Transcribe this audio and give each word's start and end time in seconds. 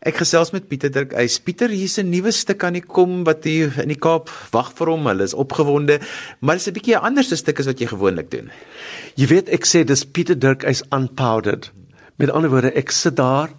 Ek 0.00 0.16
gesels 0.16 0.48
met 0.54 0.64
Pieter 0.64 0.88
Dirk. 0.88 1.10
Hy's 1.12 1.34
Pieter, 1.44 1.68
hier's 1.68 1.98
'n 2.00 2.08
nuwe 2.08 2.32
stuk 2.32 2.64
aan 2.64 2.72
die 2.72 2.80
kom 2.80 3.24
wat 3.24 3.44
hier 3.44 3.68
in 3.82 3.88
die 3.88 4.00
Kaap 4.00 4.30
wag 4.50 4.72
vir 4.72 4.88
hom. 4.88 5.04
Hulle 5.06 5.24
is 5.24 5.34
opgewonde, 5.34 6.00
maar 6.40 6.56
dit 6.56 6.62
is 6.62 6.68
'n 6.68 6.72
bietjie 6.72 6.96
'n 6.96 7.04
ander 7.04 7.22
stuk 7.22 7.60
as 7.60 7.66
wat 7.66 7.80
jy 7.80 7.86
gewoonlik 7.86 8.30
doen. 8.30 8.50
Jy 9.16 9.26
weet 9.26 9.48
ek 9.50 9.66
sê 9.66 9.84
dis 9.84 10.04
Pieter 10.04 10.38
Dirk 10.38 10.62
is 10.64 10.82
unpowdered. 10.90 11.70
Met 12.16 12.30
ander 12.30 12.48
woorde, 12.48 12.72
ek 12.72 12.90
sit 12.90 13.16
daar 13.16 13.50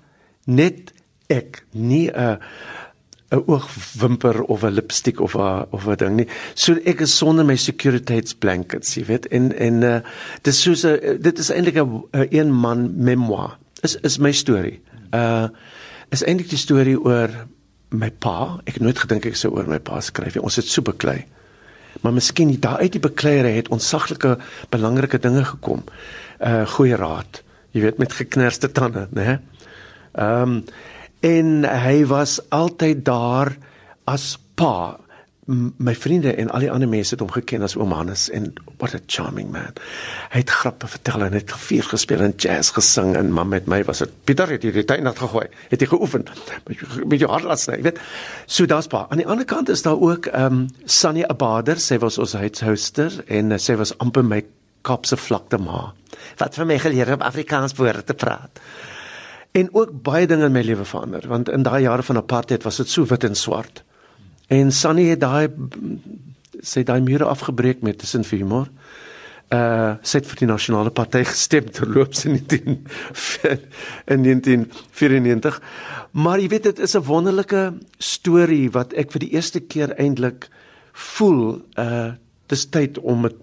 net 0.48 0.92
ek, 1.30 1.64
nie 1.74 2.10
'n 2.10 2.40
'n 3.32 3.44
oogwimper 3.46 4.42
of 4.44 4.64
'n 4.64 4.74
lipstik 4.74 5.20
of 5.20 5.36
'n 5.36 5.68
of 5.72 5.88
'n 5.88 5.96
ding 5.96 6.16
nie. 6.16 6.28
So 6.56 6.74
ek 6.86 7.02
is 7.02 7.18
sonder 7.18 7.46
my 7.46 7.56
sekuriteitsblankets, 7.56 8.96
jy 8.96 9.06
weet. 9.06 9.28
En 9.28 9.54
en 9.54 9.84
uh, 9.84 10.00
dis 10.42 10.62
soos 10.62 10.86
'n 10.86 11.22
dit 11.22 11.40
is 11.40 11.52
eintlik 11.52 11.78
'n 11.78 12.04
een 12.32 12.52
man 12.52 12.92
memoir. 12.96 13.58
Is 13.84 13.96
is 13.96 14.18
my 14.18 14.32
storie. 14.32 14.82
Uh 15.14 15.48
is 16.12 16.24
eintlik 16.28 16.52
die 16.52 16.60
storie 16.60 16.98
oor 17.00 17.32
my 17.92 18.10
pa. 18.24 18.62
Ek 18.66 18.78
het 18.78 18.84
nooit 18.84 19.00
gedink 19.00 19.28
ek 19.28 19.40
sou 19.40 19.54
oor 19.56 19.70
my 19.70 19.80
pa 19.84 20.00
skryf 20.04 20.36
nie. 20.36 20.44
Ons 20.44 20.60
het 20.62 20.70
so 20.70 20.84
beklei. 20.86 21.24
Maar 22.02 22.16
miskien 22.16 22.52
daar 22.64 22.80
uit 22.84 22.96
die 22.96 23.04
bekleierery 23.04 23.58
het 23.58 23.72
ons 23.72 23.88
saglike 23.88 24.38
belangrike 24.72 25.20
dinge 25.20 25.44
gekom. 25.46 25.84
Uh 26.40 26.64
goeie 26.76 26.96
raad. 27.00 27.44
Jy 27.76 27.86
weet 27.86 28.00
met 28.00 28.16
geknerste 28.16 28.72
tande, 28.72 29.08
né? 29.16 29.40
Ehm 30.14 30.42
um, 30.42 30.64
en 31.22 31.62
hy 31.70 32.00
was 32.10 32.40
altyd 32.50 33.04
daar 33.06 33.52
as 34.10 34.40
pa 34.58 34.98
my 35.48 35.96
vriende 35.98 36.36
en 36.38 36.52
al 36.54 36.62
die 36.62 36.70
ander 36.72 36.90
mense 36.90 37.16
het 37.16 37.22
hom 37.24 37.32
geken 37.34 37.64
as 37.66 37.74
oom 37.76 37.92
Hannes 37.96 38.28
en 38.30 38.52
what 38.78 38.94
a 38.94 39.00
charming 39.08 39.50
man. 39.52 39.74
Hy 40.30 40.44
het 40.44 40.54
grappe 40.54 40.88
vertel 40.88 41.26
en 41.26 41.34
het 41.34 41.54
vier 41.66 41.88
gespeel 41.90 42.22
en 42.22 42.36
jazz 42.38 42.70
gesing 42.76 43.16
en 43.18 43.32
mam 43.34 43.50
met 43.50 43.66
my 43.66 43.82
was 43.88 44.04
dit 44.04 44.14
Pieter 44.30 44.54
het 44.54 44.64
hierdie 44.68 44.86
tyd 44.86 45.02
nat 45.02 45.18
gegooi. 45.18 45.48
Het 45.74 45.82
hy 45.82 45.90
geoefen 45.96 46.28
met 47.10 47.20
jou 47.20 47.32
hart 47.32 47.50
laat 47.50 47.64
sny, 47.64 47.82
weet. 47.82 48.00
So 48.46 48.70
daar's 48.70 48.90
pa. 48.92 49.08
Aan 49.10 49.24
die 49.24 49.28
ander 49.28 49.46
kant 49.50 49.70
is 49.74 49.82
daar 49.88 49.98
ook 50.00 50.30
ehm 50.30 50.62
um, 50.62 50.64
Sunny 50.86 51.26
Abader, 51.26 51.80
sy 51.82 51.98
was 51.98 52.22
ons 52.22 52.38
huishouster 52.38 53.24
en 53.28 53.52
uh, 53.52 53.58
sy 53.58 53.76
was 53.82 53.98
amper 53.98 54.26
my 54.26 54.44
Kaapse 54.82 55.18
vlakte 55.18 55.60
ma. 55.62 55.92
Wat 56.38 56.56
vir 56.58 56.66
my 56.66 56.78
geleer 56.82 57.14
om 57.14 57.22
Afrikaans 57.22 57.76
woorde 57.78 58.04
te 58.04 58.14
praat. 58.18 58.62
En 59.58 59.70
ook 59.74 59.92
baie 60.06 60.28
dinge 60.28 60.48
in 60.50 60.54
my 60.54 60.62
lewe 60.66 60.86
verander 60.86 61.28
want 61.28 61.50
in 61.50 61.66
daai 61.66 61.82
jare 61.84 62.06
van 62.06 62.22
apartheid 62.22 62.64
was 62.64 62.78
dit 62.78 62.90
so 62.90 63.06
wit 63.10 63.26
en 63.26 63.36
swart. 63.36 63.84
En 64.52 64.72
Sunny 64.76 65.08
het 65.14 65.22
daai 65.24 65.48
sy 66.62 66.84
daai 66.86 67.00
mure 67.02 67.26
afgebreek 67.26 67.82
met 67.86 68.02
tussen 68.02 68.26
vir 68.28 68.42
humor. 68.44 68.68
Uh 69.52 69.96
sy 70.08 70.20
het 70.20 70.28
vir 70.28 70.42
die 70.44 70.50
nasionale 70.50 70.92
party 70.96 71.24
gestem 71.32 71.70
terloops 71.72 72.26
in 72.28 72.38
19 72.38 72.76
in 74.14 74.26
1994. 74.28 75.62
Maar 76.12 76.44
jy 76.44 76.50
weet 76.52 76.68
dit 76.70 76.80
is 76.80 76.96
'n 76.96 77.08
wonderlike 77.08 77.64
storie 77.98 78.72
wat 78.72 78.94
ek 78.94 79.12
vir 79.16 79.26
die 79.26 79.34
eerste 79.40 79.60
keer 79.60 79.96
eintlik 79.96 80.50
voel 80.94 81.62
uh 81.80 82.12
dis 82.52 82.66
tyd 82.68 83.00
om 83.00 83.22
dit 83.24 83.38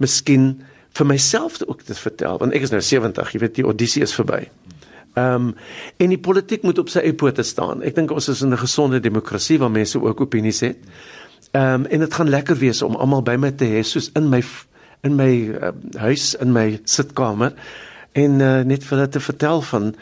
miskien 0.00 0.62
vir 0.96 1.06
myself 1.06 1.60
ook 1.66 1.82
te 1.82 1.94
vertel 1.94 2.38
want 2.38 2.52
ek 2.56 2.64
is 2.64 2.72
nou 2.72 2.80
70, 2.80 3.32
jy 3.32 3.40
weet 3.40 3.54
die 3.60 3.66
Odyssee 3.68 4.02
is 4.02 4.16
verby. 4.16 4.48
Ehm 5.14 5.34
um, 5.34 5.54
en 5.96 6.08
die 6.08 6.18
politiek 6.18 6.62
moet 6.62 6.78
op 6.78 6.88
sy 6.88 7.02
eie 7.04 7.14
pote 7.14 7.42
staan. 7.42 7.82
Ek 7.82 7.94
dink 7.94 8.10
ons 8.10 8.28
is 8.28 8.40
in 8.42 8.52
'n 8.52 8.58
gesonde 8.58 9.00
demokrasie 9.00 9.58
waar 9.58 9.70
mense 9.70 10.00
ook 10.00 10.20
opinies 10.20 10.60
het. 10.60 10.78
Ehm 11.52 11.84
um, 11.84 11.86
en 11.86 11.98
dit 12.00 12.14
gaan 12.14 12.28
lekker 12.28 12.56
wees 12.56 12.82
om 12.82 12.96
almal 12.96 13.22
by 13.22 13.36
my 13.36 13.50
te 13.50 13.64
hê 13.64 13.82
soos 13.82 14.10
in 14.14 14.28
my 14.28 14.42
in 15.02 15.16
my 15.16 15.32
uh, 15.48 15.72
huis 15.98 16.34
in 16.34 16.52
my 16.52 16.80
sitkamer 16.84 17.52
en 18.12 18.40
uh, 18.40 18.60
net 18.62 18.84
vir 18.84 18.96
hulle 18.98 19.08
te 19.08 19.20
vertel 19.20 19.62
van 19.62 19.94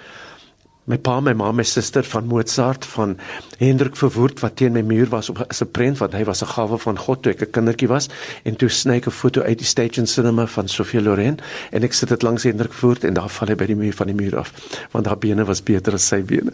my 0.90 0.98
pa, 0.98 1.20
my 1.22 1.34
ma, 1.38 1.52
my 1.54 1.64
suster 1.66 2.02
van 2.10 2.26
Mozart 2.26 2.84
van 2.92 3.16
Hendrik 3.60 3.96
Verwoerd 3.96 4.40
wat 4.42 4.56
teen 4.58 4.74
my 4.74 4.82
muur 4.82 5.10
was 5.12 5.28
op 5.30 5.44
as 5.46 5.62
'n 5.62 5.70
prent 5.70 5.98
wat 5.98 6.12
hy 6.12 6.24
was 6.24 6.42
'n 6.42 6.50
gawe 6.50 6.78
van 6.78 6.98
God 6.98 7.22
toe 7.22 7.32
ek 7.32 7.42
'n 7.42 7.50
kindertjie 7.50 7.88
was 7.88 8.08
en 8.44 8.56
toe 8.56 8.68
sny 8.68 8.96
ek 8.96 9.06
'n 9.06 9.10
foto 9.10 9.42
uit 9.42 9.58
die 9.58 9.66
Station 9.66 10.06
Cinema 10.06 10.46
van 10.46 10.68
Sofia 10.68 11.00
Loren 11.00 11.38
en 11.70 11.82
ek 11.82 11.92
sit 11.92 12.08
dit 12.08 12.22
langs 12.22 12.42
Hendrik 12.42 12.72
Verwoerd 12.72 13.04
en 13.04 13.14
daar 13.14 13.28
val 13.28 13.48
hy 13.48 13.54
by 13.54 13.66
die 13.66 13.76
muur 13.76 13.92
van 13.92 14.06
die 14.06 14.16
muur 14.16 14.38
af 14.38 14.52
want 14.90 15.06
haar 15.06 15.18
bene 15.18 15.44
was 15.44 15.62
beter 15.62 15.92
as 15.92 16.06
sy 16.06 16.22
bene 16.22 16.52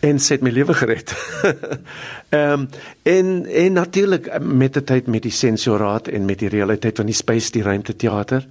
en 0.00 0.18
sê 0.18 0.28
het 0.28 0.42
my 0.42 0.50
lewe 0.50 0.74
gered. 0.74 1.14
Ehm 2.30 2.52
um, 2.52 2.68
en 3.02 3.46
en 3.46 3.72
natuurlik 3.72 4.40
met 4.40 4.72
die 4.74 4.84
tyd 4.84 5.06
met 5.06 5.22
die 5.22 5.32
sensoraat 5.32 6.08
en 6.08 6.24
met 6.24 6.38
die 6.38 6.48
realiteit 6.48 6.96
van 6.96 7.06
die 7.06 7.14
space 7.14 7.50
die 7.50 7.62
ruimte 7.62 7.96
teater 7.96 8.46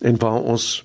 en 0.00 0.18
waar 0.18 0.42
ons 0.42 0.84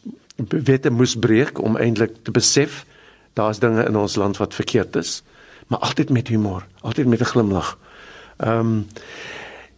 wette 0.49 0.89
moes 0.89 1.15
breek 1.19 1.61
om 1.61 1.77
eintlik 1.77 2.11
te 2.23 2.31
besef 2.31 2.85
daar's 3.33 3.59
dinge 3.59 3.83
in 3.83 3.95
ons 3.95 4.15
land 4.15 4.37
wat 4.37 4.53
verkeerd 4.53 4.95
is, 4.95 5.23
maar 5.67 5.79
altyd 5.79 6.09
met 6.09 6.27
humor, 6.27 6.65
altyd 6.81 7.07
met 7.07 7.19
'n 7.19 7.31
glimlag. 7.33 7.77
Ehm 8.37 8.59
um, 8.59 8.87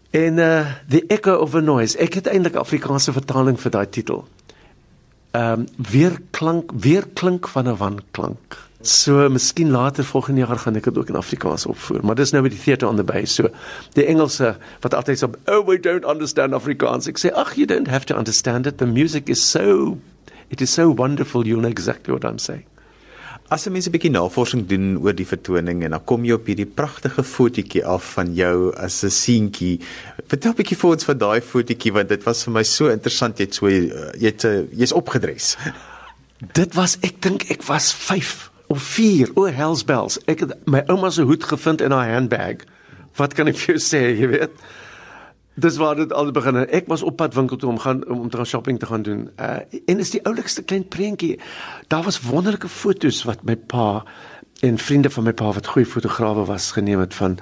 en 0.10 0.38
uh 0.38 0.66
the 0.88 1.04
echo 1.08 1.36
of 1.36 1.56
a 1.56 1.60
noise. 1.60 1.98
Ek 1.98 2.14
het 2.14 2.28
eintlik 2.28 2.56
Afrikaanse 2.56 3.12
vertaling 3.12 3.60
vir 3.60 3.72
daai 3.72 3.90
titel. 3.90 4.28
Ehm 5.32 5.60
um, 5.60 5.68
weer 5.78 6.20
klank, 6.32 6.72
weer 6.72 7.08
klink 7.14 7.48
van 7.48 7.68
'n 7.68 7.78
wanklank. 7.78 8.58
So 8.82 9.30
miskien 9.30 9.72
later 9.72 10.04
volgende 10.04 10.46
jaar 10.46 10.58
gaan 10.58 10.76
ek 10.76 10.84
dit 10.84 10.98
ook 10.98 11.08
in 11.10 11.16
Afrikaans 11.16 11.66
opvoer, 11.66 12.06
maar 12.06 12.16
dis 12.16 12.32
nou 12.32 12.44
met 12.44 12.52
die 12.52 12.60
theater 12.60 12.88
on 12.88 12.96
the 12.96 13.04
bay. 13.04 13.26
So 13.26 13.50
die 13.94 14.06
Engelse 14.06 14.58
wat 14.80 14.94
altyd 14.94 15.20
so 15.20 15.32
oh 15.46 15.66
we 15.68 15.80
don't 15.80 16.06
understand 16.06 16.54
Afrikaans. 16.54 17.08
Ek 17.08 17.18
sê 17.18 17.34
ag 17.34 17.56
you 17.56 17.66
don't 17.66 17.88
have 17.88 18.06
to 18.06 18.16
understand 18.16 18.68
it. 18.68 18.78
The 18.78 18.86
music 18.86 19.30
is 19.30 19.50
so 19.50 19.98
it 20.50 20.62
is 20.62 20.74
so 20.74 20.94
wonderful 20.94 21.48
you'll 21.48 21.60
know 21.62 21.72
exactly 21.72 22.14
what 22.14 22.24
I'm 22.24 22.38
saying. 22.38 22.66
As 23.46 23.62
jy 23.68 23.72
mense 23.76 23.90
'n 23.90 23.94
bietjie 23.94 24.10
navorsing 24.10 24.66
doen 24.66 24.98
oor 24.98 25.14
die 25.14 25.26
vertoning 25.26 25.84
en 25.86 25.92
dan 25.92 26.04
kom 26.04 26.24
jy 26.26 26.34
op 26.34 26.48
hierdie 26.50 26.66
pragtige 26.66 27.22
fotootjie 27.22 27.86
af 27.86 28.16
van 28.18 28.34
jou 28.34 28.74
as 28.74 29.04
'n 29.04 29.10
seentjie. 29.10 29.80
Vertel 30.28 30.52
'n 30.52 30.58
bietjie 30.58 30.78
vir 30.78 30.90
ons 30.90 31.06
van 31.06 31.18
daai 31.18 31.42
fotootjie 31.42 31.94
want 31.94 32.10
dit 32.10 32.24
was 32.26 32.44
vir 32.44 32.54
my 32.54 32.64
so 32.64 32.90
interessant 32.90 33.38
jy 33.38 33.46
het 33.46 33.54
so 33.54 33.68
jy't 33.70 34.42
jy's 34.74 34.94
opgedres. 34.94 35.58
Dit 36.54 36.74
was 36.74 36.98
ek 37.04 37.22
dink 37.22 37.46
ek 37.52 37.62
was 37.68 37.94
5 37.94 38.50
of 38.68 38.82
4 38.82 39.30
o 39.36 39.46
hellsbells. 39.46 40.18
Ek 40.28 40.40
het 40.40 40.66
my 40.66 40.82
ouma 40.88 41.12
se 41.12 41.22
hoed 41.22 41.44
gevind 41.44 41.82
in 41.82 41.92
haar 41.92 42.10
handbag. 42.10 42.66
Wat 43.16 43.34
kan 43.36 43.48
ek 43.48 43.58
vir 43.58 43.76
jou 43.76 43.80
sê, 43.80 44.20
jy 44.20 44.28
weet? 44.28 44.52
Dis 45.56 45.78
waar 45.78 45.96
dit 45.96 46.14
al 46.14 46.32
begin. 46.36 46.58
Ek 46.68 46.88
was 46.92 47.02
op 47.02 47.16
pad 47.16 47.34
winkel 47.34 47.58
toe 47.58 47.70
om 47.70 47.80
gaan 47.80 48.04
om 48.12 48.30
te 48.30 48.38
gaan 48.38 48.46
shopping 48.46 48.80
te 48.80 48.86
gaan 48.86 49.02
doen. 49.02 49.30
Uh 49.40 49.64
en 49.86 50.00
is 50.00 50.12
die 50.12 50.24
oulikste 50.26 50.64
klein 50.64 50.88
prentjie. 50.88 51.40
Daar 51.88 52.04
was 52.04 52.22
wonderlike 52.22 52.68
fotos 52.68 53.24
wat 53.24 53.44
my 53.44 53.56
pa 53.56 54.04
en 54.60 54.78
vriende 54.78 55.10
van 55.10 55.24
my 55.24 55.34
pa 55.34 55.52
wat 55.52 55.68
goeie 55.68 55.88
fotograwe 55.88 56.46
was 56.46 56.72
geneem 56.72 57.00
het 57.00 57.14
van 57.14 57.40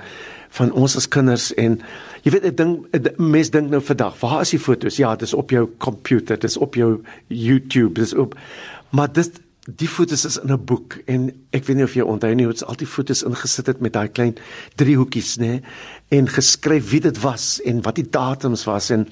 van 0.54 0.72
ons 0.72 0.96
as 0.96 1.08
kinders 1.08 1.50
en 1.58 1.80
jy 2.22 2.32
weet 2.36 2.46
ek 2.52 2.58
dink 2.58 3.18
mense 3.18 3.52
dink 3.52 3.72
nou 3.74 3.82
vandag, 3.82 4.20
waar 4.22 4.42
is 4.42 4.54
die 4.54 4.62
fotos? 4.62 5.00
Ja, 5.02 5.16
dis 5.18 5.34
op 5.34 5.50
jou 5.50 5.66
komputer, 5.82 6.38
dis 6.40 6.58
op 6.58 6.78
jou 6.78 7.00
YouTube, 7.28 7.98
dis 7.98 8.14
op 8.14 8.38
maar 8.94 9.10
dit 9.14 9.42
die 9.68 9.88
fotos 9.88 10.26
is 10.26 10.38
in 10.38 10.52
'n 10.52 10.66
boek 10.66 10.98
en 11.08 11.32
ek 11.52 11.66
weet 11.66 11.78
nie 11.78 11.84
of 11.84 11.94
jy 11.94 12.02
onthou 12.04 12.34
nie 12.36 12.46
hoe 12.46 12.54
dit 12.54 12.66
al 12.66 12.76
die 12.76 12.88
fotos 12.88 13.24
ingesit 13.24 13.68
het 13.68 13.80
met 13.80 13.94
daai 13.94 14.08
klein 14.08 14.36
driehoekies 14.76 15.38
nê 15.38 15.62
en 16.10 16.28
geskryf 16.28 16.90
wie 16.90 17.00
dit 17.00 17.22
was 17.22 17.62
en 17.64 17.82
wat 17.82 17.96
die 17.96 18.10
datums 18.10 18.66
was 18.66 18.90
en 18.90 19.08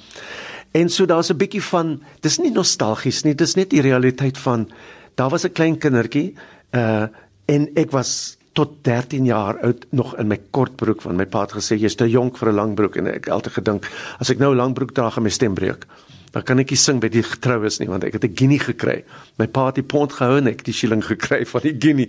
en 0.74 0.90
so 0.90 1.06
daar's 1.06 1.32
'n 1.32 1.38
bietjie 1.38 1.62
van 1.62 2.02
dis 2.22 2.40
nie 2.40 2.52
nostalgies 2.52 3.24
nie 3.24 3.34
dis 3.34 3.56
net 3.56 3.70
die 3.70 3.82
realiteit 3.82 4.38
van 4.38 4.70
daar 5.16 5.30
was 5.30 5.46
'n 5.46 5.54
klein 5.54 5.78
kindertjie 5.78 6.36
uh 6.74 7.08
en 7.46 7.70
ek 7.76 7.92
was 7.92 8.38
tot 8.54 8.84
13 8.84 9.26
jaar 9.26 9.60
oud 9.64 9.86
nog 9.90 10.18
in 10.18 10.28
my 10.28 10.40
kortbroek 10.52 11.02
van 11.02 11.16
my 11.16 11.26
pa 11.26 11.42
het 11.42 11.52
gesê 11.52 11.78
jy's 11.80 11.96
te 11.96 12.10
jonk 12.10 12.38
vir 12.38 12.50
'n 12.50 12.56
lang 12.56 12.76
broek 12.76 12.96
en 12.96 13.08
ek 13.08 13.26
het 13.26 13.34
altyd 13.34 13.54
gedink 13.54 13.90
as 14.20 14.30
ek 14.30 14.40
nou 14.40 14.52
'n 14.52 14.58
lang 14.58 14.74
broek 14.74 14.94
dra 14.94 15.10
gaan 15.10 15.24
my 15.24 15.30
stem 15.30 15.54
breek 15.54 15.86
dan 16.32 16.44
kan 16.44 16.60
ek 16.60 16.72
nie 16.72 16.80
sing 16.80 17.02
by 17.04 17.10
die 17.12 17.24
getroues 17.24 17.80
nie 17.80 17.90
want 17.92 18.04
ek 18.08 18.14
het 18.14 18.24
'n 18.26 18.36
guinea 18.36 18.60
gekry. 18.60 19.04
My 19.38 19.48
pa 19.48 19.66
het 19.66 19.76
die 19.76 19.84
pond 19.84 20.14
gehou 20.14 20.38
en 20.38 20.48
ek 20.48 20.64
die 20.64 20.74
shilling 20.74 21.04
gekry 21.04 21.46
van 21.54 21.62
die 21.62 21.76
guinea. 21.80 22.08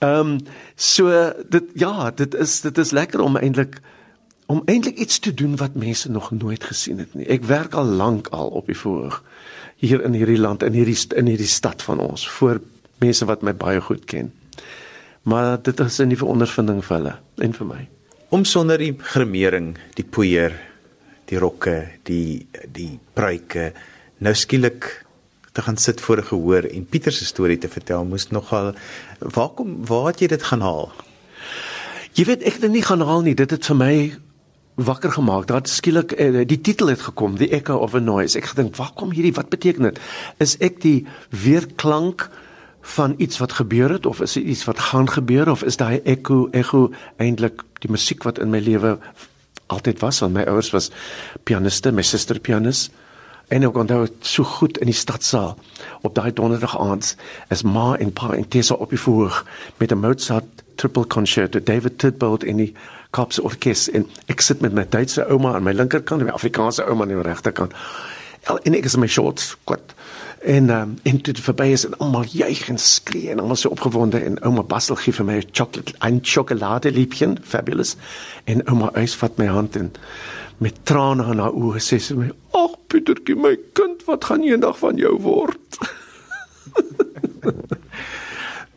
Ehm 0.00 0.20
um, 0.20 0.38
so 0.76 1.10
dit 1.48 1.64
ja, 1.74 2.10
dit 2.10 2.34
is 2.34 2.60
dit 2.60 2.78
is 2.78 2.90
lekker 2.90 3.20
om 3.20 3.36
eintlik 3.36 3.80
om 4.46 4.62
eintlik 4.64 4.96
iets 4.96 5.18
te 5.18 5.34
doen 5.34 5.56
wat 5.56 5.74
mense 5.74 6.10
nog 6.10 6.30
nooit 6.30 6.64
gesien 6.64 6.98
het 6.98 7.14
nie. 7.14 7.26
Ek 7.26 7.44
werk 7.44 7.74
al 7.74 7.84
lank 7.84 8.28
al 8.28 8.48
op 8.48 8.66
die 8.66 8.78
voorg 8.78 9.22
hier 9.76 10.02
in 10.02 10.12
hierdie 10.12 10.38
land 10.38 10.62
in 10.62 10.72
hierdie 10.72 10.98
in 11.16 11.26
hierdie 11.26 11.50
stad 11.50 11.82
van 11.82 12.00
ons 12.00 12.28
vir 12.38 12.60
mense 12.98 13.24
wat 13.24 13.42
my 13.42 13.54
baie 13.54 13.80
goed 13.80 14.04
ken. 14.04 14.32
Maar 15.22 15.62
dit 15.62 15.80
is 15.80 16.00
'n 16.00 16.08
nuwe 16.08 16.24
ondervinding 16.24 16.84
vir 16.84 16.96
hulle 16.96 17.14
en 17.36 17.52
vir 17.52 17.66
my. 17.66 17.88
Om 18.28 18.44
sonder 18.44 18.78
die 18.78 18.96
gremering, 18.98 19.76
die 19.94 20.04
poeier 20.04 20.52
die 21.28 21.38
rokke, 21.38 21.76
die 22.08 22.46
die 22.72 22.98
pruike 23.14 23.72
nou 24.24 24.34
skielik 24.34 24.88
te 25.52 25.62
gaan 25.62 25.76
sit 25.76 26.00
voor 26.00 26.18
'n 26.18 26.30
gehoor 26.30 26.64
en 26.64 26.86
Pieter 26.86 27.12
se 27.12 27.24
storie 27.24 27.58
te 27.58 27.68
vertel 27.68 28.04
moes 28.04 28.28
nogal 28.30 28.74
waar 29.20 29.48
kom 29.48 29.86
waar 29.86 30.06
het 30.06 30.20
jy 30.20 30.26
dit 30.26 30.42
gaan 30.42 30.60
haal? 30.60 30.92
Jy 32.12 32.24
weet 32.24 32.42
ek 32.42 32.52
het 32.52 32.60
dit 32.60 32.70
nie 32.70 32.82
gaan 32.82 33.00
haal 33.00 33.22
nie, 33.22 33.34
dit 33.34 33.50
het 33.50 33.66
vir 33.66 33.76
my 33.76 34.18
wakker 34.74 35.12
gemaak. 35.12 35.46
Daar 35.46 35.60
skielik 35.62 36.12
eh, 36.12 36.46
die 36.46 36.60
titel 36.60 36.86
het 36.86 37.00
gekom, 37.00 37.36
The 37.36 37.48
Echo 37.50 37.76
of 37.76 37.94
a 37.94 37.98
Noise. 37.98 38.38
Ek 38.38 38.44
gedink, 38.44 38.76
waar 38.76 38.92
kom 38.94 39.10
hierdie 39.10 39.34
wat 39.34 39.48
beteken 39.48 39.82
dit? 39.82 39.98
Is 40.38 40.56
ek 40.58 40.80
die 40.80 41.06
weerklank 41.30 42.30
van 42.80 43.14
iets 43.18 43.38
wat 43.38 43.52
gebeur 43.52 43.90
het 43.90 44.06
of 44.06 44.20
is 44.20 44.32
dit 44.32 44.44
iets 44.44 44.64
wat 44.64 44.78
gaan 44.78 45.10
gebeur 45.10 45.50
of 45.50 45.62
is 45.62 45.76
daai 45.76 46.00
ekko 46.04 46.48
ekko 46.52 46.90
eintlik 47.16 47.62
die 47.82 47.90
musiek 47.90 48.22
wat 48.24 48.38
in 48.38 48.50
my 48.50 48.60
lewe 48.64 48.98
altyd 49.68 50.00
was 50.00 50.20
want 50.20 50.34
my 50.34 50.44
ouers 50.44 50.70
was 50.70 50.90
pianiste 51.44 51.92
my 51.92 52.02
suster 52.02 52.40
pianis. 52.40 52.88
En 53.48 53.64
ek 53.64 53.76
onthou 53.80 54.04
so 54.20 54.44
goed 54.44 54.78
in 54.78 54.90
die 54.90 54.96
stadsaal 54.96 55.54
op 56.04 56.14
daai 56.14 56.32
donderdag 56.36 56.76
aand 56.78 57.14
as 57.48 57.64
ma 57.64 57.94
en 57.96 58.12
pa 58.12 58.34
en 58.36 58.48
Tessa 58.48 58.76
op 58.76 58.92
die 58.92 59.00
voorg 59.00 59.44
met 59.80 59.92
'n 59.92 60.00
Mozart 60.04 60.64
triple 60.76 61.06
concerto 61.06 61.62
David 61.62 61.98
Titbold 61.98 62.44
in 62.44 62.56
die 62.56 62.74
Kaapse 63.10 63.42
orkes. 63.42 63.88
En 63.90 64.06
ek 64.26 64.40
sit 64.40 64.60
met 64.60 64.72
my 64.72 64.84
Duitse 64.88 65.24
ouma 65.26 65.54
aan 65.54 65.62
my 65.62 65.72
linkerkant 65.72 66.20
en 66.20 66.26
my 66.26 66.32
Afrikaanse 66.32 66.84
ouma 66.84 67.02
aan 67.02 67.08
die 67.08 67.22
regterkant 67.22 67.72
en 68.46 68.74
ek 68.74 68.84
is 68.84 68.94
in 68.94 69.00
my 69.00 69.10
shorts 69.10 69.56
kwart 69.64 69.94
En 70.38 70.70
um, 70.70 70.98
en 71.02 71.20
toe 71.20 71.34
verby 71.34 71.66
is 71.74 71.84
en 71.84 71.96
almal 71.98 72.24
juig 72.30 72.68
en 72.68 72.78
skree 72.78 73.30
en 73.30 73.40
almal 73.42 73.58
so 73.58 73.72
opgewonde 73.74 74.20
en 74.22 74.38
ouma 74.46 74.62
Basel 74.62 74.96
gee 74.96 75.12
vir 75.12 75.24
my 75.26 75.36
'n 75.38 75.48
chocolate 75.50 75.94
en 75.98 76.20
sjokolade 76.22 76.90
liepjie, 76.90 77.34
fabulous. 77.42 77.96
En 78.44 78.62
ouma 78.68 78.90
eis 78.94 79.14
vat 79.14 79.38
my 79.38 79.46
hand 79.46 79.76
en 79.76 79.92
met 80.58 80.74
trane 80.84 81.26
in 81.32 81.38
haar 81.38 81.52
oë 81.52 81.82
sê 81.82 81.98
sy 81.98 82.14
my: 82.14 82.30
"Ag 82.54 82.70
Pietertjie, 82.86 83.34
my 83.34 83.56
kind, 83.72 84.04
wat 84.06 84.24
gaan 84.24 84.42
eendag 84.42 84.78
van 84.78 84.96
jou 84.96 85.18
word?" 85.20 85.78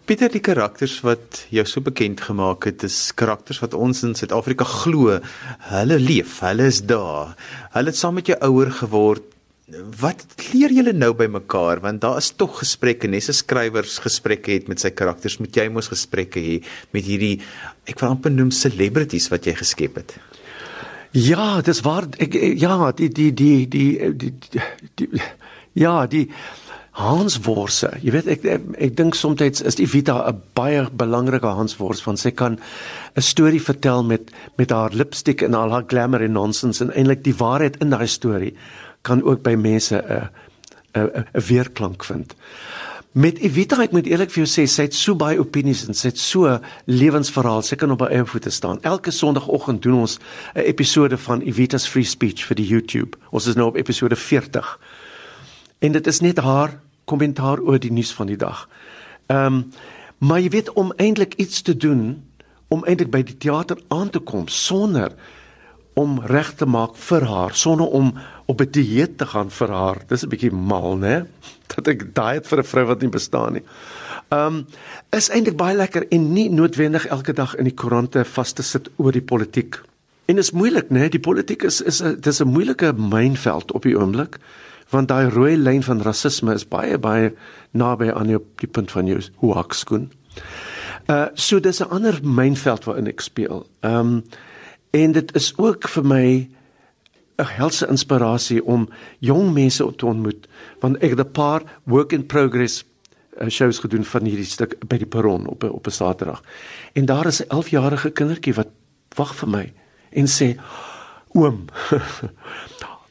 Pieter, 0.05 0.29
die 0.29 0.41
karakters 0.41 1.01
wat 1.01 1.45
jou 1.49 1.65
so 1.65 1.81
bekend 1.81 2.21
gemaak 2.21 2.63
het, 2.63 2.83
is 2.83 3.13
karakters 3.13 3.59
wat 3.59 3.73
ons 3.73 4.03
in 4.03 4.15
Suid-Afrika 4.15 4.63
glo. 4.63 5.19
Hulle 5.59 5.99
leef, 5.99 6.39
hulle 6.39 6.65
is 6.65 6.81
daar. 6.81 7.35
Hulle 7.71 7.85
het 7.85 7.95
saam 7.95 8.13
met 8.13 8.27
jou 8.27 8.37
ouer 8.41 8.71
geword 8.71 9.23
wat 10.01 10.25
leer 10.51 10.73
julle 10.73 10.93
nou 10.95 11.11
by 11.17 11.27
mekaar? 11.31 11.81
Want 11.83 12.01
daar 12.03 12.19
is 12.21 12.31
tog 12.35 12.59
gesprekke. 12.61 13.09
Nes 13.11 13.29
as 13.31 13.41
skrywers 13.43 13.99
gesprekke 14.03 14.55
het 14.55 14.67
met 14.71 14.83
sy 14.83 14.91
karakters. 14.95 15.39
Moet 15.41 15.61
jy 15.61 15.67
mos 15.73 15.91
gesprekke 15.91 16.43
hê 16.43 16.57
met 16.95 17.07
hierdie 17.07 17.37
ek 17.89 18.01
wil 18.01 18.15
amper 18.15 18.33
noem 18.33 18.51
celebrities 18.55 19.29
wat 19.31 19.47
jy 19.47 19.55
geskep 19.59 20.01
het. 20.01 20.17
Ja 21.17 21.61
dis 21.65 21.83
waar. 21.85 22.09
Ek 22.19 22.35
ja 22.59 22.91
die 22.97 23.09
die 23.09 23.31
die 23.31 23.67
die 23.67 24.11
die, 24.15 24.33
die, 24.51 24.67
die 24.99 25.23
ja 25.73 26.05
die 26.07 26.27
Hans 26.99 27.37
Worse 27.45 27.87
jy 28.03 28.11
weet 28.11 28.27
ek 28.27 28.45
ek, 28.51 28.63
ek 28.83 28.95
dink 28.99 29.15
soms 29.15 29.39
is 29.63 29.77
die 29.79 29.87
Vita 29.87 30.17
'n 30.27 30.41
baie 30.53 30.83
belangrike 30.91 31.47
Hans 31.47 31.77
Wors 31.79 32.03
want 32.03 32.19
sy 32.19 32.31
kan 32.31 32.59
'n 33.15 33.21
storie 33.21 33.61
vertel 33.63 34.03
met 34.03 34.31
met 34.57 34.71
haar 34.71 34.91
lipstick 34.91 35.41
en 35.41 35.53
al 35.53 35.71
haar 35.71 35.87
glamour 35.87 36.21
en 36.21 36.33
nonsens 36.33 36.81
en 36.81 36.91
eintlik 36.91 37.23
die 37.23 37.35
waarheid 37.35 37.79
in 37.79 37.89
daai 37.89 38.07
storie 38.07 38.55
kan 39.01 39.23
ook 39.23 39.41
by 39.43 39.55
mense 39.55 39.95
'n 39.95 40.29
'n 40.99 41.25
'n 41.33 41.41
weerklank 41.47 42.03
vind. 42.03 42.35
Met 43.11 43.37
Evita 43.39 43.81
ek 43.83 43.91
moet 43.91 44.05
eerlik 44.07 44.31
vir 44.31 44.45
jou 44.45 44.47
sê 44.47 44.63
sy 44.71 44.85
het 44.87 44.93
so 44.95 45.15
baie 45.15 45.39
opinies 45.39 45.81
en 45.87 45.93
sy 45.93 46.07
het 46.07 46.19
so 46.19 46.59
lewensverhaal 46.85 47.61
sy 47.61 47.75
kan 47.75 47.91
op 47.91 47.99
haar 47.99 48.13
eie 48.15 48.25
voete 48.25 48.49
staan. 48.49 48.79
Elke 48.87 49.11
sonoggend 49.11 49.81
doen 49.81 49.99
ons 49.99 50.17
'n 50.55 50.59
episode 50.59 51.17
van 51.17 51.41
Evita's 51.41 51.87
Free 51.87 52.03
Speech 52.03 52.45
vir 52.45 52.55
die 52.55 52.67
YouTube. 52.67 53.17
Ons 53.31 53.47
is 53.47 53.55
nou 53.55 53.67
op 53.67 53.75
episode 53.75 54.15
40. 54.15 54.79
En 55.79 55.91
dit 55.91 56.07
is 56.07 56.19
net 56.19 56.37
haar 56.37 56.79
kommentaar 57.05 57.59
oor 57.59 57.79
die 57.79 57.91
nuus 57.91 58.13
van 58.13 58.27
die 58.27 58.37
dag. 58.37 58.69
Ehm 59.27 59.45
um, 59.45 59.71
maar 60.17 60.39
jy 60.39 60.49
weet 60.49 60.73
om 60.73 60.93
eintlik 60.95 61.33
iets 61.33 61.61
te 61.61 61.77
doen 61.77 62.23
om 62.67 62.83
eintlik 62.85 63.09
by 63.11 63.23
die 63.23 63.37
teater 63.37 63.77
aan 63.87 64.09
te 64.09 64.19
kom 64.19 64.47
sonder 64.47 65.11
om 65.93 66.19
reg 66.25 66.53
te 66.55 66.65
maak 66.65 66.95
vir 66.95 67.25
haar 67.27 67.55
sonder 67.55 67.87
om 67.87 68.13
op 68.45 68.61
'n 68.61 68.71
dieet 68.71 69.17
te 69.17 69.25
gaan 69.25 69.49
vir 69.49 69.69
haar. 69.69 69.97
Dis 70.07 70.23
'n 70.23 70.29
bietjie 70.29 70.51
mal, 70.51 70.97
né? 70.97 71.27
Dat 71.75 71.87
ek 71.87 72.15
dieet 72.15 72.47
vir 72.47 72.59
'n 72.59 72.63
vrou 72.63 72.85
wat 72.85 73.01
nie 73.01 73.09
bestaan 73.09 73.53
nie. 73.53 73.63
Um 74.29 74.65
is 75.11 75.29
eintlik 75.29 75.57
baie 75.57 75.75
lekker 75.75 76.07
en 76.09 76.33
nie 76.33 76.49
noodwendig 76.49 77.05
elke 77.07 77.33
dag 77.33 77.55
in 77.55 77.63
die 77.63 77.75
koerante 77.75 78.25
vas 78.25 78.53
te 78.53 78.63
sit 78.63 78.89
oor 78.95 79.11
die 79.11 79.21
politiek. 79.21 79.81
En 80.25 80.37
is 80.37 80.51
moeilik, 80.51 80.89
né? 80.89 81.09
Die 81.09 81.19
politiek 81.19 81.63
is 81.63 81.81
is 81.81 82.01
'n 82.01 82.19
dis 82.19 82.41
'n 82.41 82.47
moeilike 82.47 82.93
mynveld 82.93 83.71
op 83.71 83.83
die 83.83 83.97
oomblik 83.97 84.39
want 84.91 85.07
daai 85.07 85.29
rooi 85.29 85.57
lyn 85.57 85.83
van 85.83 86.01
rasisme 86.01 86.53
is 86.53 86.67
baie 86.67 86.97
baie 86.97 87.33
naby 87.71 88.11
aan 88.11 88.29
jou 88.29 88.41
die 88.55 88.67
punt 88.67 88.91
van 88.91 89.07
jou 89.07 89.19
hoekskoen. 89.35 90.11
Uh 91.09 91.27
so 91.33 91.59
dis 91.59 91.81
'n 91.81 91.89
ander 91.89 92.19
mynveld 92.23 92.83
waarin 92.83 93.07
ek 93.07 93.21
speel. 93.21 93.67
Um 93.81 94.23
En 94.91 95.11
dit 95.11 95.35
is 95.35 95.53
ook 95.57 95.87
vir 95.87 96.05
my 96.05 96.49
'n 97.41 97.45
helse 97.57 97.87
inspirasie 97.87 98.65
om 98.65 98.89
jong 99.19 99.53
mense 99.53 99.95
te 99.95 100.05
ontmoet 100.05 100.47
want 100.79 100.97
ek 100.97 101.09
het 101.09 101.19
'n 101.19 101.31
paar 101.31 101.61
work 101.83 102.11
in 102.11 102.25
progress 102.25 102.83
uh, 103.41 103.47
shows 103.47 103.79
gedoen 103.79 104.05
van 104.05 104.25
hierdie 104.25 104.45
stuk 104.45 104.75
by 104.87 104.97
die 104.97 105.05
perron 105.07 105.47
op 105.47 105.63
op 105.63 105.87
'n 105.87 105.91
Saterdag. 105.91 106.43
En 106.93 107.05
daar 107.05 107.25
is 107.25 107.41
'n 107.41 107.49
11-jarige 107.49 108.09
kindertjie 108.09 108.53
wat 108.53 108.67
wag 109.15 109.35
vir 109.35 109.49
my 109.49 109.73
en 110.09 110.27
sê 110.27 110.59
oom 111.33 111.65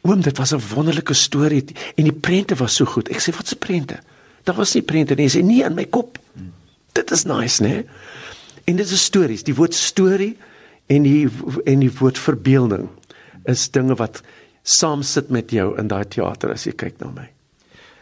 Oom, 0.03 0.21
dit 0.21 0.37
was 0.39 0.53
'n 0.53 0.63
wonderlike 0.75 1.15
storie 1.15 1.65
en 1.95 2.05
die 2.05 2.13
prente 2.13 2.55
was 2.55 2.75
so 2.75 2.85
goed. 2.85 3.09
Ek 3.09 3.21
sê 3.21 3.37
wat 3.37 3.47
se 3.49 3.57
prente? 3.57 3.99
Daar 4.43 4.55
was 4.55 4.75
nie 4.75 4.83
prente 4.83 5.15
nie. 5.15 5.29
Hy 5.29 5.39
sê 5.39 5.45
nee 5.45 5.65
in 5.65 5.75
my 5.75 5.85
kop. 5.85 6.19
Dit 6.93 7.11
is 7.11 7.25
nice, 7.25 7.63
né? 7.63 7.85
En 8.65 8.77
dit 8.77 8.91
is 8.91 9.05
stories. 9.05 9.43
Die 9.43 9.55
woord 9.55 9.75
storie 9.75 10.37
en 10.91 11.07
die 11.07 11.29
en 11.71 11.85
die 11.85 11.93
woord 12.01 12.19
verbeelding 12.19 12.89
is 13.49 13.69
dinge 13.75 13.97
wat 14.01 14.23
saam 14.63 15.03
sit 15.07 15.31
met 15.31 15.53
jou 15.55 15.73
in 15.81 15.89
daai 15.89 16.05
teater 16.11 16.53
as 16.55 16.67
jy 16.67 16.75
kyk 16.77 16.99
na 17.01 17.11
my. 17.15 17.29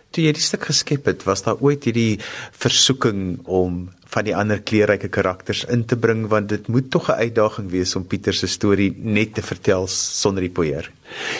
Toe 0.08 0.25
jy 0.25 0.32
die 0.32 0.43
stuk 0.43 0.64
geskep 0.70 1.06
het, 1.11 1.25
was 1.29 1.44
daar 1.44 1.61
ooit 1.61 1.85
hierdie 1.85 2.17
versoeking 2.56 3.43
om 3.44 3.90
van 4.08 4.25
die 4.25 4.32
ander 4.32 4.62
kleurryke 4.64 5.11
karakters 5.12 5.67
in 5.69 5.85
te 5.85 5.99
bring 6.00 6.25
want 6.32 6.49
dit 6.49 6.69
moet 6.73 6.88
tog 6.90 7.11
'n 7.11 7.20
uitdaging 7.29 7.69
wees 7.70 7.94
om 7.96 8.06
Pieter 8.06 8.35
se 8.35 8.46
storie 8.46 8.90
net 8.96 9.35
te 9.35 9.43
vertel 9.43 9.87
sonder 9.87 10.40
die 10.43 10.50
poeier. 10.50 10.90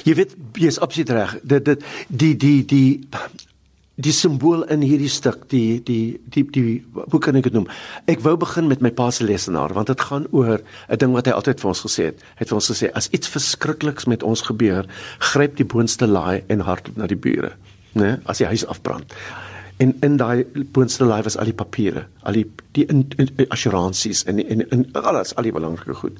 Jy 0.05 0.15
weet, 0.15 0.37
jy 0.55 0.67
is 0.67 0.79
absoluut 0.79 1.11
reg. 1.11 1.39
Dit 1.43 1.65
dit 1.65 1.85
die 2.09 2.37
die 2.37 2.65
die 2.65 3.09
die 3.99 4.15
simbool 4.15 4.63
in 4.71 4.83
hierdie 4.87 5.11
stuk 5.11 5.49
die 5.51 5.81
die 5.83 6.19
die 6.31 6.45
die 6.55 6.65
hoe 6.95 7.21
kan 7.23 7.39
ek 7.39 7.49
dit 7.49 7.57
noem? 7.57 7.67
Ek 8.11 8.23
wou 8.23 8.37
begin 8.39 8.71
met 8.71 8.83
my 8.85 8.93
pa 8.95 9.09
se 9.15 9.27
lesenaar 9.27 9.75
want 9.75 9.91
dit 9.91 10.05
gaan 10.11 10.29
oor 10.31 10.63
'n 10.89 10.99
ding 11.03 11.13
wat 11.17 11.27
hy 11.27 11.35
altyd 11.35 11.61
vir 11.61 11.69
ons 11.69 11.83
gesê 11.87 12.05
het. 12.11 12.23
Hy 12.39 12.47
het 12.47 12.49
vir 12.49 12.59
ons 12.61 12.71
gesê 12.71 12.91
as 12.95 13.11
iets 13.11 13.29
verskrikliks 13.29 14.07
met 14.07 14.23
ons 14.23 14.43
gebeur 14.43 14.87
gryp 15.19 15.57
die 15.57 15.67
boonste 15.67 16.07
laai 16.07 16.45
en 16.49 16.61
hardloop 16.61 16.97
na 16.97 17.07
die 17.07 17.19
bure. 17.19 17.53
Né? 17.95 18.21
As 18.25 18.39
die 18.39 18.47
huis 18.47 18.67
afbrand. 18.67 19.13
En 19.79 19.95
in 20.03 20.17
daai 20.17 20.47
boonste 20.73 21.05
laai 21.05 21.23
was 21.23 21.37
al 21.37 21.51
die 21.51 21.59
papiere 21.59 22.07
al 22.23 22.33
die 22.33 22.47
die 22.73 22.87
assuransies 23.49 24.25
en 24.25 24.39
en, 24.39 24.71
en 24.71 24.93
alles 24.93 25.35
al 25.35 25.43
die 25.43 25.53
belangrike 25.53 25.95
goed 25.95 26.19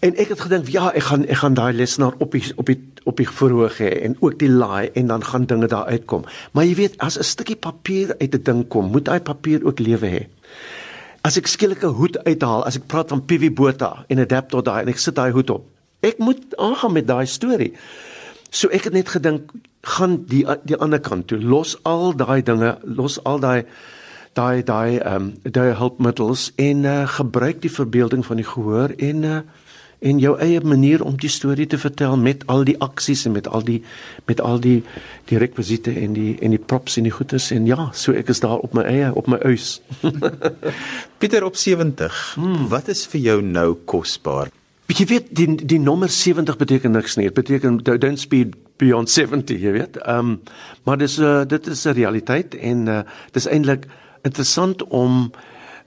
En 0.00 0.16
ek 0.16 0.30
het 0.32 0.40
gedink 0.40 0.68
ja, 0.72 0.88
ek 0.96 1.10
gaan 1.10 1.26
ek 1.28 1.42
gaan 1.42 1.56
daai 1.58 1.72
lesenaar 1.76 2.14
op 2.24 2.32
die 2.32 2.40
op 2.56 2.70
die 2.70 2.78
op 3.04 3.18
die 3.20 3.28
verhoog 3.28 3.80
hê 3.82 3.90
en 4.06 4.14
ook 4.20 4.38
die 4.40 4.48
laai 4.48 4.88
en 4.96 5.10
dan 5.12 5.24
gaan 5.24 5.44
dinge 5.48 5.68
daar 5.68 5.90
uitkom. 5.92 6.24
Maar 6.56 6.64
jy 6.64 6.74
weet, 6.74 6.96
as 7.04 7.18
'n 7.18 7.24
stukkie 7.24 7.56
papier 7.56 8.14
uit 8.18 8.34
'n 8.34 8.42
ding 8.42 8.68
kom, 8.68 8.90
moet 8.90 9.04
daai 9.04 9.20
papier 9.20 9.64
ook 9.64 9.78
lewe 9.78 10.08
hê. 10.08 10.22
As 11.20 11.36
ek 11.36 11.46
skielik 11.46 11.84
'n 11.84 11.96
hoed 12.00 12.16
uithaal, 12.24 12.64
as 12.64 12.76
ek 12.76 12.86
praat 12.86 13.08
van 13.08 13.24
PV 13.24 13.52
Botha 13.52 14.04
en 14.08 14.16
'n 14.16 14.22
adapter 14.22 14.62
daai 14.62 14.82
en 14.82 14.88
ek 14.88 14.98
sit 14.98 15.14
daai 15.14 15.32
hoed 15.32 15.50
op. 15.50 15.64
Ek 16.00 16.18
moet 16.18 16.56
aangaan 16.56 16.92
met 16.92 17.06
daai 17.06 17.26
storie. 17.26 17.72
So 18.50 18.68
ek 18.68 18.84
het 18.84 18.92
net 18.92 19.08
gedink 19.08 19.52
gaan 19.82 20.24
die 20.26 20.46
die 20.64 20.76
ander 20.76 21.00
kant 21.00 21.26
toe, 21.26 21.38
los 21.38 21.76
al 21.84 22.16
daai 22.16 22.42
dinge, 22.42 22.78
los 22.84 23.24
al 23.24 23.38
daai 23.38 23.64
daai 24.32 24.62
daai 24.62 24.98
ehm 24.98 25.14
um, 25.14 25.34
daai 25.42 25.74
hulpmiddels 25.74 26.52
en 26.56 26.84
uh, 26.84 27.08
gebruik 27.08 27.60
die 27.60 27.70
verbeelding 27.70 28.26
van 28.26 28.36
die 28.36 28.46
gehoor 28.46 28.92
en 28.96 29.22
uh, 29.22 29.40
en 30.00 30.20
jou 30.20 30.32
eie 30.40 30.60
manier 30.64 31.02
om 31.04 31.16
die 31.20 31.28
storie 31.28 31.66
te 31.66 31.78
vertel 31.78 32.16
met 32.16 32.46
al 32.48 32.64
die 32.64 32.76
aksies 32.80 33.26
en 33.28 33.34
met 33.36 33.48
al 33.48 33.64
die 33.66 33.80
met 34.28 34.40
al 34.40 34.60
die 34.60 34.78
die 35.28 35.38
rekwisiete 35.38 35.92
en 35.92 36.14
die 36.16 36.36
en 36.40 36.54
die 36.56 36.62
props 36.72 36.96
en 36.96 37.04
die 37.08 37.12
goeders 37.14 37.50
en 37.52 37.66
ja, 37.68 37.90
so 37.92 38.16
ek 38.16 38.32
is 38.32 38.40
daar 38.40 38.64
op 38.64 38.74
my 38.74 38.86
eie 38.88 39.10
op 39.14 39.28
my 39.28 39.38
huis. 39.44 39.80
Pieter 41.20 41.44
op 41.44 41.56
70. 41.56 42.16
Hmm. 42.34 42.66
Wat 42.72 42.88
is 42.88 43.04
vir 43.12 43.20
jou 43.20 43.38
nou 43.44 43.74
kosbaar? 43.84 44.50
Jy 44.90 45.06
weet 45.06 45.28
die 45.36 45.46
die 45.54 45.78
nommer 45.78 46.10
70 46.10 46.56
beteken 46.58 46.96
niks 46.96 47.18
nie. 47.20 47.28
Dit 47.28 47.36
beteken 47.36 47.78
don't 47.84 48.18
speed 48.18 48.56
beyond 48.80 49.10
70, 49.10 49.60
jy 49.60 49.76
weet. 49.76 50.00
Ehm 50.00 50.18
um, 50.18 50.40
maar 50.88 50.98
dis 50.98 51.18
uh, 51.18 51.44
dit 51.46 51.66
is 51.66 51.84
'n 51.84 51.92
realiteit 51.92 52.54
en 52.54 52.86
uh, 52.88 53.00
dis 53.32 53.46
eintlik 53.46 53.86
interessant 54.22 54.82
om 54.88 55.30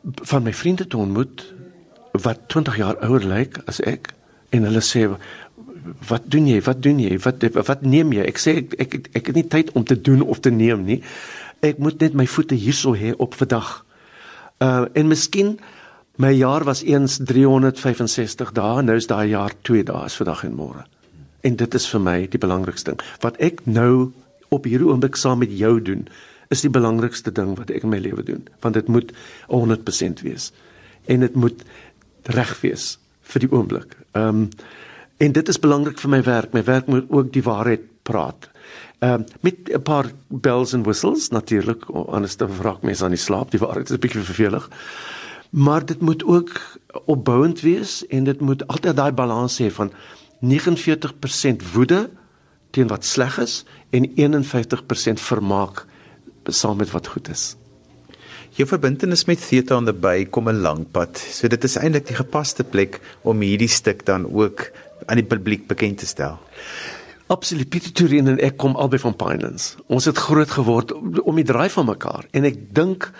van 0.03 0.43
my 0.43 0.53
vriende 0.53 0.87
te 0.87 0.97
ontmoet 0.97 1.52
wat 2.13 2.47
20 2.53 2.77
jaar 2.77 2.99
ouer 3.01 3.25
lyk 3.25 3.57
as 3.67 3.81
ek 3.81 4.13
en 4.53 4.67
hulle 4.67 4.81
sê 4.85 5.07
wat 6.07 6.27
doen 6.31 6.47
jy? 6.47 6.61
Wat 6.63 6.81
doen 6.83 6.99
jy? 7.01 7.17
Wat 7.19 7.43
wat 7.67 7.81
neem 7.81 8.13
jy? 8.15 8.25
Ek 8.29 8.39
sê 8.39 8.57
ek 8.61 8.75
ek, 8.79 9.07
ek 9.17 9.31
het 9.31 9.35
nie 9.35 9.47
tyd 9.49 9.71
om 9.75 9.83
te 9.83 9.97
doen 9.99 10.21
of 10.21 10.39
te 10.39 10.51
neem 10.53 10.85
nie. 10.87 11.01
Ek 11.63 11.79
moet 11.79 11.99
net 11.99 12.15
my 12.15 12.25
voete 12.29 12.55
hierso 12.55 12.93
hê 12.95 13.13
op 13.17 13.35
vandag. 13.39 13.81
Uh 14.63 14.85
en 14.93 15.09
miskien 15.11 15.57
my 16.21 16.29
jaar 16.37 16.63
was 16.63 16.83
eens 16.85 17.17
365 17.17 18.53
dae 18.53 18.83
nou 18.85 18.97
is 18.97 19.09
daai 19.09 19.33
jaar 19.33 19.55
2 19.61 19.83
dae 19.89 20.05
is 20.05 20.17
vandag 20.19 20.43
en 20.45 20.55
môre. 20.55 20.85
En 21.43 21.55
dit 21.55 21.75
is 21.75 21.87
vir 21.89 21.99
my 21.99 22.17
die 22.27 22.39
belangrikste 22.39 22.93
ding. 22.93 23.01
Wat 23.19 23.39
ek 23.41 23.65
nou 23.65 24.13
op 24.53 24.69
hierdie 24.69 24.87
oomblik 24.87 25.17
saam 25.19 25.41
met 25.43 25.51
jou 25.51 25.79
doen 25.81 26.07
is 26.53 26.61
die 26.61 26.71
belangrikste 26.71 27.31
ding 27.33 27.55
wat 27.57 27.71
ek 27.73 27.83
in 27.83 27.89
my 27.89 27.99
lewe 27.99 28.23
doen, 28.23 28.43
want 28.61 28.77
dit 28.77 28.87
moet 28.87 29.11
100% 29.49 30.21
wees. 30.21 30.51
En 31.09 31.25
dit 31.25 31.35
moet 31.35 31.63
reg 32.23 32.61
wees 32.61 32.97
vir 33.21 33.39
die 33.39 33.51
oomblik. 33.51 33.97
Ehm 34.13 34.27
um, 34.27 34.49
en 35.17 35.31
dit 35.31 35.47
is 35.47 35.59
belangrik 35.59 35.99
vir 36.01 36.09
my 36.09 36.23
werk. 36.23 36.53
My 36.53 36.63
werk 36.63 36.87
moet 36.91 37.05
ook 37.09 37.29
die 37.33 37.43
waarheid 37.43 37.81
praat. 38.03 38.49
Ehm 38.99 39.13
um, 39.13 39.25
met 39.41 39.55
'n 39.69 39.81
paar 39.81 40.11
bells 40.27 40.73
and 40.73 40.85
whistles 40.85 41.29
natuurlik, 41.29 41.85
anders 41.85 42.37
dan 42.37 42.51
raak 42.61 42.81
mense 42.81 43.03
aan 43.03 43.15
die 43.15 43.19
slaap. 43.19 43.51
Die 43.51 43.59
waarheid 43.59 43.89
is 43.89 43.95
'n 43.95 43.99
bietjie 43.99 44.21
vervelig. 44.21 44.69
Maar 45.49 45.85
dit 45.85 46.01
moet 46.01 46.23
ook 46.23 46.79
opbouend 47.05 47.61
wees 47.61 48.07
en 48.07 48.23
dit 48.23 48.39
moet 48.39 48.67
altyd 48.67 48.95
daai 48.95 49.11
balans 49.11 49.59
hê 49.61 49.71
van 49.71 49.91
49% 50.39 51.71
woede 51.73 52.09
teen 52.71 52.87
wat 52.87 53.05
sleg 53.05 53.37
is 53.37 53.65
en 53.89 54.11
51% 54.15 55.19
vermaak 55.21 55.85
saam 56.43 56.77
met 56.77 56.91
wat 56.91 57.07
goed 57.07 57.29
is. 57.29 57.55
Jou 58.53 58.67
verbintenis 58.69 59.23
met 59.25 59.41
Theta 59.41 59.73
on 59.79 59.87
the 59.89 59.93
Bay 59.93 60.27
kom 60.29 60.47
'n 60.49 60.61
lang 60.61 60.85
pad. 60.91 61.17
So 61.17 61.47
dit 61.47 61.63
is 61.63 61.75
eintlik 61.75 62.05
die 62.05 62.15
gepaste 62.15 62.63
plek 62.63 63.01
om 63.23 63.41
hierdie 63.41 63.69
stuk 63.69 64.05
dan 64.05 64.29
ook 64.29 64.71
aan 65.07 65.17
die 65.17 65.25
publiek 65.25 65.67
bekend 65.67 65.97
te 65.97 66.05
stel. 66.05 66.37
Absoluut. 67.27 67.69
Pieter 67.69 67.91
Turin 67.91 68.27
en 68.27 68.39
ek 68.39 68.57
kom 68.57 68.75
albei 68.75 68.99
van 68.99 69.15
Pinelands. 69.15 69.75
Ons 69.87 70.05
het 70.05 70.17
groot 70.17 70.49
geword 70.49 70.93
om 71.23 71.35
die 71.35 71.43
draai 71.43 71.69
van 71.69 71.85
mekaar 71.85 72.27
en 72.31 72.45
ek 72.45 72.73
dink 72.73 73.11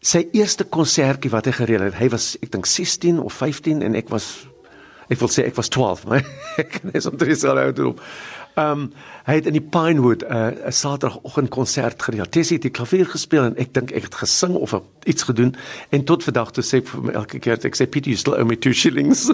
sy 0.00 0.28
eerste 0.32 0.64
konsertjie 0.64 1.30
wat 1.30 1.46
hy 1.46 1.52
gereël 1.52 1.82
het, 1.88 1.94
hy 1.94 2.08
was 2.08 2.36
ek 2.42 2.52
dink 2.52 2.66
16 2.66 3.18
of 3.18 3.32
15 3.32 3.82
en 3.82 3.94
ek 3.94 4.08
was 4.08 4.46
ek 5.08 5.18
wil 5.18 5.28
sê 5.28 5.46
ek 5.46 5.56
was 5.56 5.68
12, 5.68 6.04
maar 6.08 6.24
ek 6.58 6.80
is 6.92 7.06
omtrent 7.06 7.40
so 7.40 7.56
oud 7.56 7.78
Ehm 7.78 7.96
um, 8.58 8.88
hy 9.24 9.34
het 9.38 9.46
in 9.46 9.56
die 9.56 9.64
Pinewood 9.64 10.22
'n 10.22 10.32
uh, 10.32 10.66
'n 10.66 10.72
Saterdagoggend 10.72 11.48
konsert 11.48 12.02
gereël. 12.02 12.28
Tessie 12.28 12.56
het 12.56 12.62
die 12.62 12.70
klavier 12.70 13.06
gespeel 13.06 13.44
en 13.44 13.56
ek 13.56 13.74
dink 13.74 13.90
ek 13.90 14.02
het 14.02 14.14
gesing 14.14 14.54
of 14.54 14.74
iets 15.04 15.22
gedoen 15.22 15.54
en 15.90 16.04
tot 16.04 16.24
vandag 16.24 16.50
toe 16.50 16.64
sê 16.64 16.82
vir 16.84 17.02
my 17.02 17.12
elke 17.12 17.38
keer 17.38 17.58
ek 17.62 17.76
sê 17.76 17.86
Pieter 17.86 18.10
you 18.10 18.18
still 18.18 18.34
owe 18.34 18.44
me 18.44 18.56
2 18.56 18.72
shillings. 18.72 19.30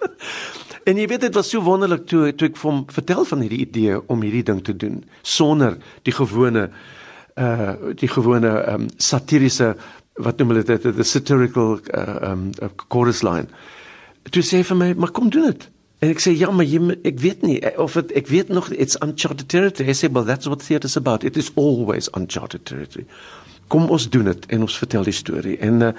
en 0.88 0.96
jy 0.96 1.06
weet 1.06 1.20
dit 1.20 1.34
was 1.34 1.50
so 1.50 1.62
wonderlik 1.62 2.06
toe 2.06 2.32
toe 2.32 2.48
ek 2.48 2.58
hom 2.62 2.84
vertel 2.88 3.24
van 3.24 3.40
hierdie 3.40 3.60
idee 3.66 4.00
om 4.06 4.22
hierdie 4.22 4.44
ding 4.44 4.64
te 4.64 4.76
doen 4.76 5.04
sonder 5.22 5.76
die 6.02 6.12
gewone 6.12 6.70
uh 7.36 7.74
die 7.94 8.08
gewone 8.08 8.48
ehm 8.48 8.74
um, 8.74 8.88
satiriese 8.96 9.74
wat 10.14 10.38
noem 10.38 10.48
hulle 10.48 10.64
dit 10.64 10.82
the 10.82 11.04
satirical 11.04 11.78
uh, 11.94 12.30
um 12.30 12.50
chorus 12.88 13.22
line. 13.22 13.46
Toe 14.30 14.42
sê 14.42 14.60
hy 14.60 14.64
vir 14.64 14.76
my 14.76 14.94
maar 14.94 15.10
kom 15.10 15.30
doen 15.30 15.52
dit. 15.52 15.70
En 16.00 16.08
ek 16.08 16.22
sê 16.24 16.32
ja, 16.32 16.48
maar 16.48 16.64
jy 16.64 16.80
ek 17.04 17.18
weet 17.20 17.42
nie 17.44 17.58
eh, 17.60 17.76
of 17.80 17.94
het, 17.98 18.12
ek 18.16 18.30
weet 18.32 18.48
nog 18.48 18.70
it's 18.72 18.96
uncharted 19.04 19.50
territory. 19.52 19.90
Hy 19.90 19.96
sê 19.98 20.08
well 20.08 20.24
that's 20.24 20.48
what 20.48 20.64
theatre 20.64 20.88
is 20.88 20.96
about. 20.96 21.26
It 21.28 21.36
is 21.36 21.50
always 21.60 22.08
uncharted 22.16 22.64
territory. 22.64 23.04
Kom 23.70 23.84
ons 23.92 24.08
doen 24.10 24.26
dit 24.26 24.46
en 24.50 24.64
ons 24.64 24.78
vertel 24.80 25.04
die 25.06 25.14
storie. 25.14 25.58
En 25.62 25.84
uh, 25.90 25.92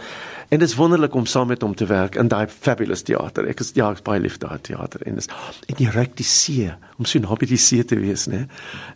en 0.50 0.60
dit 0.60 0.68
is 0.68 0.76
wonderlik 0.76 1.14
om 1.16 1.30
saam 1.30 1.48
met 1.54 1.62
hom 1.62 1.76
te 1.78 1.86
werk 1.88 2.18
in 2.20 2.28
daai 2.34 2.50
fabulous 2.50 3.06
teater. 3.08 3.46
Ek 3.48 3.62
is 3.62 3.72
ja, 3.78 3.92
ek 3.94 4.02
baie 4.08 4.20
lief 4.20 4.42
daai 4.42 4.58
teater 4.66 5.06
en 5.06 5.22
dis 5.22 5.30
en 5.70 5.78
jy 5.80 5.94
ruik 5.94 6.18
die 6.18 6.28
see 6.28 6.74
om 6.98 7.06
so 7.06 7.22
naby 7.22 7.54
die 7.54 7.62
see 7.62 7.86
te 7.86 8.02
wees, 8.02 8.26
né? 8.32 8.48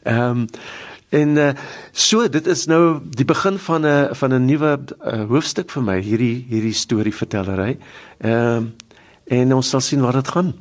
Ehm 0.09 0.45
um, 0.45 0.51
en 1.15 1.37
uh, 1.37 1.51
so 1.93 2.25
dit 2.27 2.47
is 2.49 2.65
nou 2.67 2.97
die 3.15 3.27
begin 3.29 3.61
van 3.61 3.85
'n 3.85 4.15
van 4.17 4.33
'n 4.33 4.45
nuwe 4.49 4.71
uh, 4.81 5.23
hoofstuk 5.29 5.69
vir 5.71 5.83
my 5.85 6.01
hierdie 6.01 6.45
hierdie 6.49 6.73
storie 6.73 7.13
vertellery. 7.13 7.77
Ehm 8.19 8.57
um, 8.57 8.73
en 9.25 9.53
ons 9.53 9.69
sal 9.69 9.81
sien 9.81 10.01
waar 10.01 10.17
dit 10.17 10.27
gaan. 10.27 10.53